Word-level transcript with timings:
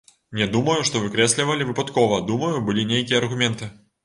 Не 0.37 0.45
думаю, 0.53 0.77
што 0.87 1.01
выкрэслівалі 1.03 1.67
выпадкова, 1.69 2.17
думаю, 2.33 2.55
былі 2.71 2.89
нейкія 2.95 3.23
аргументы. 3.25 3.71